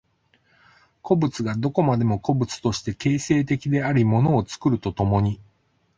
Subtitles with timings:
[1.03, 5.39] 個物がどこまでも個物として形成的であり物を作ると共に、